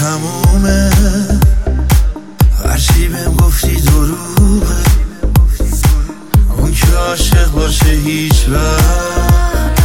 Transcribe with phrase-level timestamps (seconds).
[0.00, 0.90] تمومه.
[2.64, 4.76] هرچی بهم گفتی دروغه.
[6.58, 9.80] اون که عاشق باشه هیچ وقت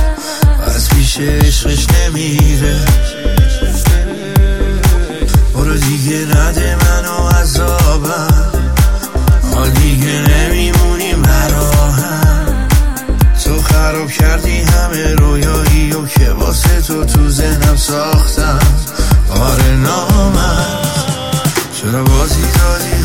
[0.76, 2.80] از پیش عشقش نمیره.
[5.54, 8.52] برو دیگه نده منو عذابم.
[9.52, 12.68] ما دیگه نمیمونی مرا هم.
[13.44, 18.85] تو خراب کردی همه رویایی و که واسه تو تو ذهنم ساختم.
[19.30, 23.05] آره نامرد چرا بازی دادی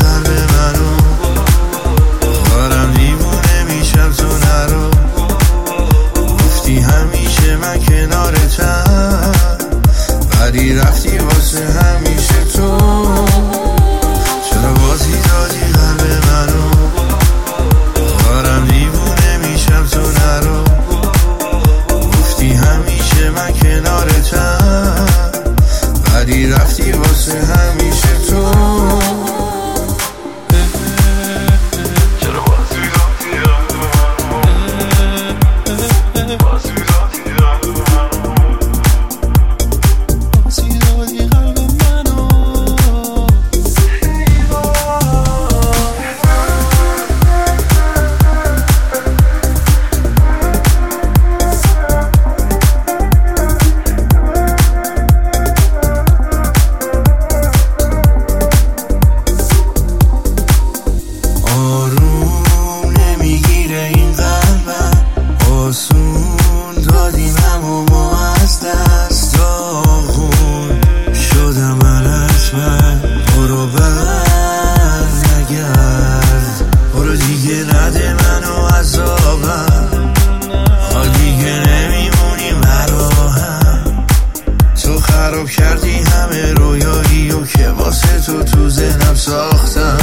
[85.41, 89.97] خراب کردی همه رویایی و که واسه تو تو ذهنم ساختم.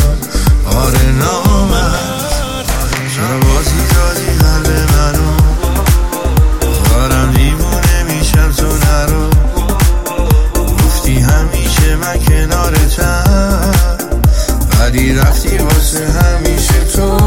[0.66, 1.94] آره نامم
[3.16, 5.36] چرا بازی دادی قلب منو؟
[6.90, 9.30] دارم دیوونه میشم تو نرو.
[10.54, 13.72] گفتی همیشه من کنارتم.
[14.78, 17.18] بعدی رفتی واسه همیشه تو.